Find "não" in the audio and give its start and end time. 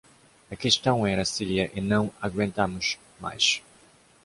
1.79-2.11